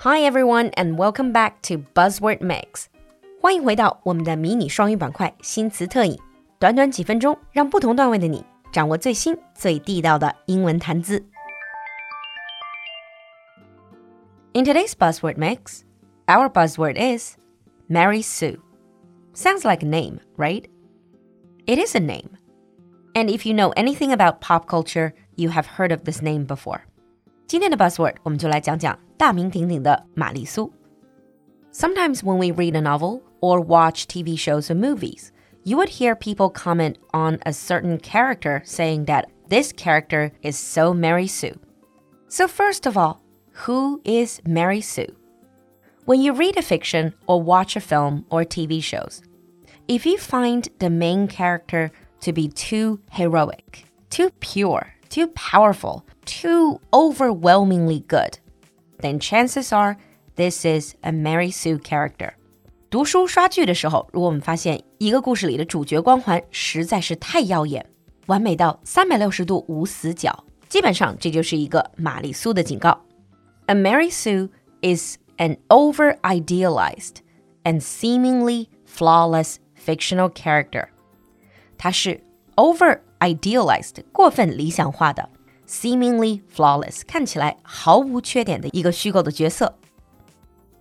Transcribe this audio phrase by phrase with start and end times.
[0.00, 2.86] Hi everyone, and welcome back to Buzzword Mix.
[3.40, 6.18] 欢迎回到我们的迷你双语板块新词特饮，
[6.58, 11.24] 短短几分钟，让不同段位的你掌握最新最地道的英文谈资。
[14.52, 15.82] In today's Buzzword Mix,
[16.26, 17.36] our buzzword is
[17.88, 18.58] Mary Sue.
[19.34, 20.64] Sounds like a name, right?
[21.66, 22.30] It is a name.
[23.12, 26.80] And if you know anything about pop culture, you have heard of this name before.
[27.46, 30.72] 今天的 buzzword 我们就来讲讲 大名鼎鼎的玛丽苏。
[31.72, 35.30] Sometimes when we read a novel or watch TV shows or movies,
[35.64, 40.94] you would hear people comment on a certain character saying that this character is so
[40.94, 41.58] Mary Sue.
[42.28, 43.20] So first of all,
[43.64, 45.14] who is Mary Sue?
[46.04, 49.22] When you read a fiction or watch a film or TV shows,
[49.88, 56.80] if you find the main character to be too heroic, too pure, too powerful, too
[56.92, 58.38] overwhelmingly good,
[59.00, 59.96] then chances are
[60.34, 62.32] this is a Mary Sue character.
[62.88, 67.84] 读书刷剧的时候，如果我们发现一个故事里的主角光环实在是太耀眼，
[68.26, 73.04] 完美到三百六十度无死角，基本上这就是一个玛丽苏的警告。
[73.66, 74.48] A Mary Sue
[74.80, 77.16] is an over idealized
[77.64, 80.86] and seemingly flawless fictional character.
[81.76, 82.20] 它是
[82.54, 85.28] over idealized 过分理想化的
[85.70, 89.78] ，seemingly flawless 看起来毫无缺点的一个虚构的角色。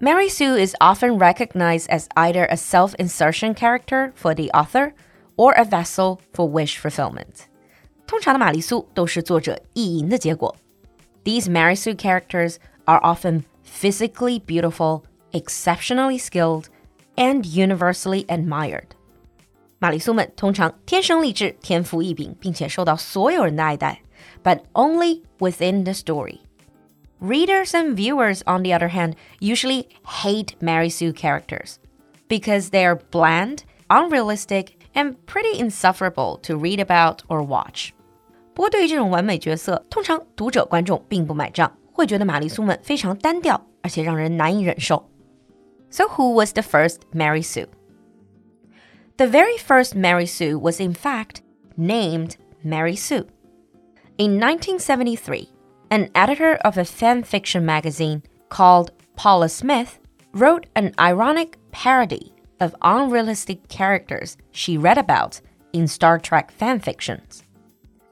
[0.00, 4.92] Mary Sue is often recognized as either a self-insertion character for the author
[5.36, 7.46] or a vessel for wish fulfillment.
[8.06, 10.56] 通常的玛丽苏都是作者意淫的结果。
[11.24, 16.64] These Mary Sue characters are often physically beautiful, exceptionally skilled,
[17.14, 18.86] and universally admired.
[19.78, 24.02] 玛丽苏们通常天生丽质、天赋异禀，并且受到所有人的爱戴
[24.42, 26.40] ，but only within the story.
[27.20, 31.78] Readers and viewers, on the other hand, usually hate Mary Sue characters
[32.28, 37.92] because they are bland, unrealistic, and pretty insufferable to read about or watch.
[38.54, 45.08] 不过，对于这种完美角色，通常读者观众并不买账，会觉得玛丽苏们非常单调，而且让人难以忍受。
[45.90, 47.68] So, who was the first Mary Sue?
[49.16, 51.42] The very first Mary Sue was, in fact,
[51.76, 53.26] named Mary Sue.
[54.18, 55.48] In 1973,
[55.90, 59.98] an editor of a fan fiction magazine called Paula Smith
[60.32, 65.40] wrote an ironic parody of unrealistic characters she read about
[65.72, 67.40] in Star Trek fan fictions.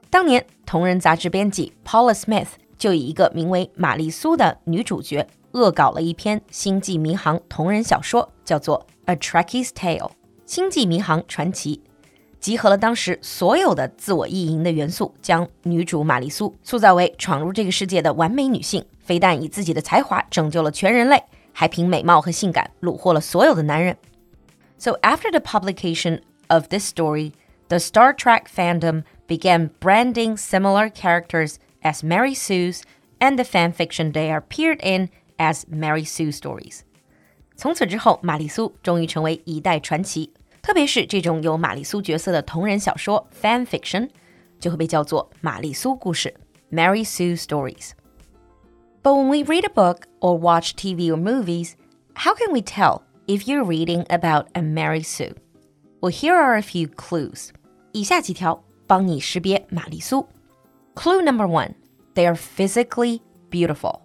[0.09, 9.99] 当年，同人杂志编辑 Paula Smith 就以一个名为玛丽苏的女主角恶搞了一篇《星际迷航》同人小说，叫做《A Trekkie's Tale》。《
[10.45, 11.81] 星际迷航传奇》
[12.45, 18.83] 集合了当时所有的自我意淫的元素，将女主玛丽苏塑造为闯入这个世界的完美女性。
[19.03, 21.21] 非但以自己的才华拯救了全人类，
[21.51, 23.97] 还凭美貌和性感虏获了所有的男人。
[24.77, 27.33] So after the publication of this story,
[27.67, 32.81] the Star Trek fandom began branding similar characters as Mary Sue's,
[33.19, 36.81] and the fan fiction they appeared in as Mary Sue stories.
[37.55, 40.31] 从此之后，玛丽苏终于成为一代传奇。
[40.65, 44.09] 特别是这种有玛丽苏角色的同人小说 （fan fiction）
[44.59, 46.33] 就会被叫做玛丽苏故事
[46.71, 51.73] （Mary Sue stories）。But when we read a book or watch TV or movies,
[52.13, 55.33] how can we tell if you're reading about a Mary Sue?
[56.01, 57.49] Well, here are a few clues.
[57.93, 60.27] 以下几条帮你识别玛丽苏。
[60.95, 61.73] Clue number one:
[62.13, 64.01] They are physically beautiful.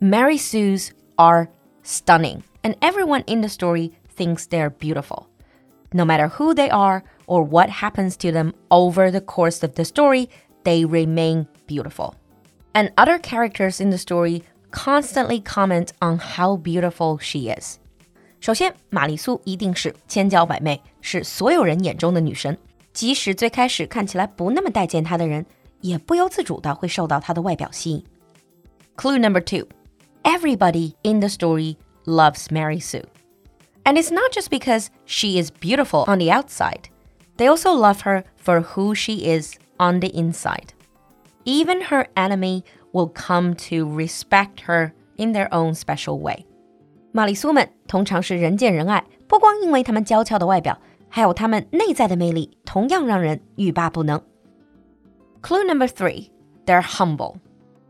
[0.00, 1.48] Mary Sues are
[1.82, 5.26] stunning and everyone in the story thinks they're beautiful.
[5.92, 9.84] No matter who they are or what happens to them over the course of the
[9.84, 10.28] story,
[10.64, 12.14] they remain beautiful.
[12.72, 17.78] And other characters in the story constantly comment on how beautiful she is.
[18.40, 22.56] 首先，玛丽苏一定是千娇百媚，是所有人眼中的女神。
[22.92, 25.44] 即使最开始看起来不那么待见她的人，
[25.80, 28.04] 也不由自主的会受到她的外表吸引。
[28.96, 29.66] Clue number two:
[30.22, 33.04] Everybody in the story loves Mary Sue.
[33.84, 36.88] And it's not just because she is beautiful on the outside,
[37.36, 40.72] they also love her for who she is on the inside.
[41.44, 46.46] Even her enemy will come to respect her in their own special way.
[47.12, 50.78] 玛丽苏们通常是人见人爱，不光因为她们娇俏的外表，
[51.08, 54.20] 还有她们内在的魅力，同样让人欲罢不能。
[55.42, 56.30] Clue number three:
[56.66, 57.36] They're humble.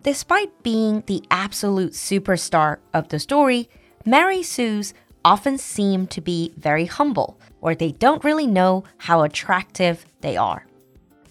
[0.03, 3.69] Despite being the absolute superstar of the story,
[4.05, 4.91] Mary Sue's
[5.23, 10.63] often seem to be very humble, or they don't really know how attractive they are.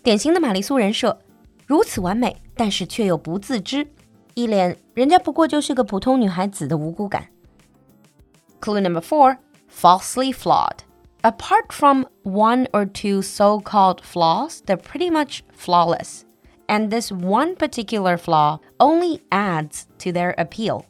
[0.04, 1.20] 典型的玛丽苏人设，
[1.66, 3.88] 如此完美，但是却又不自知，
[4.34, 7.30] 一脸人家不过就是个普通女孩子的无辜感。
[8.62, 9.38] Clue number four:
[9.70, 10.80] falsely flawed.
[11.22, 16.22] Apart from one or two so-called flaws, they're pretty much flawless.
[16.68, 20.84] And this one particular flaw only adds to their appeal.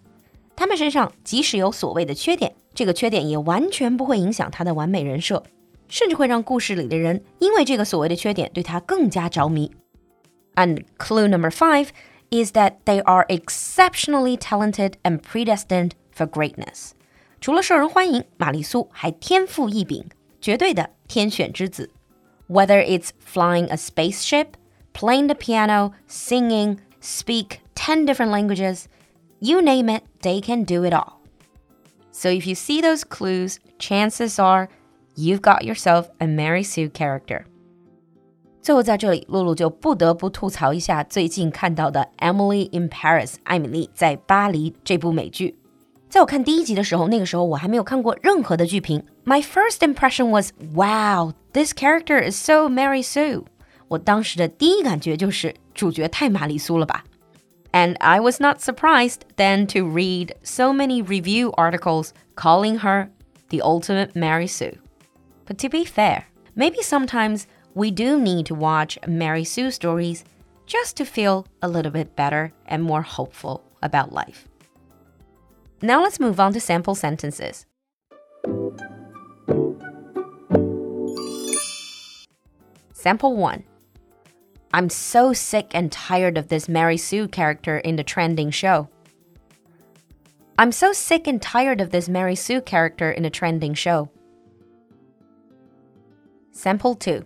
[0.55, 5.43] 他们身上即使有所谓的缺点， 这个缺点也完全不会影响他的完美人设，
[5.87, 9.71] 甚至会让故事里的人因为这个所谓的缺点对他更加着迷。
[10.55, 11.89] And clue number five
[12.29, 16.91] is that they are exceptionally talented and predestined for greatness.
[17.39, 20.05] 除了受人欢迎，玛丽苏还天赋异禀，
[20.41, 21.91] 绝对的天选之子。
[22.47, 24.47] Whether it's flying a spaceship,
[24.93, 28.85] playing the piano, singing, speak 10 different languages,
[29.39, 31.18] you name it, they can do it all.
[32.19, 34.69] So if you see those clues, chances are
[35.15, 37.43] you've got yourself a Mary Sue character.
[38.61, 45.59] 最后，在这里，露露就不得不吐槽一下最近看到的《Emily in Paris》艾米丽在巴黎这部美剧。
[46.09, 49.03] 在我看第一集的时候，那个时候我还没有看过任何的剧评。
[49.25, 53.43] My first impression was, "Wow, this character is so Mary Sue."
[53.89, 57.03] 我当时的第一感觉就是主角太玛丽苏了吧。
[57.72, 63.10] And I was not surprised then to read so many review articles calling her
[63.50, 64.76] the ultimate Mary Sue.
[65.44, 70.24] But to be fair, maybe sometimes we do need to watch Mary Sue stories
[70.66, 74.48] just to feel a little bit better and more hopeful about life.
[75.82, 77.66] Now let's move on to sample sentences.
[82.92, 83.64] Sample 1
[84.72, 88.88] I'm so sick and tired of this Mary Sue character in the trending show.
[90.56, 94.10] I'm so sick and tired of this Mary Sue character in a trending show.
[96.52, 97.24] Sample 2.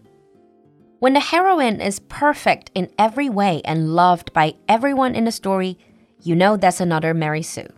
[1.01, 5.77] When the heroine is perfect in every way and loved by everyone in the story,
[6.23, 7.69] you know that's another Mary Sue.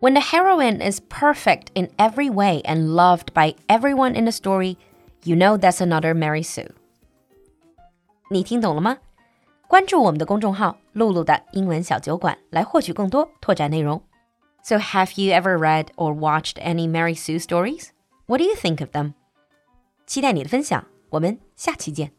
[0.00, 4.76] When the heroine is perfect in every way and loved by everyone in the story,
[5.22, 6.66] you know that's another Mary Sue.
[8.32, 8.98] 你听懂了吗？
[9.68, 14.02] 关注我们的公众号“露露的英文小酒馆”来获取更多拓展内容。
[14.62, 17.88] So, have you ever read or watched any Mary Sue stories?
[18.26, 19.14] What do you think of them?
[20.06, 22.12] 期待你的分享，我们下期见。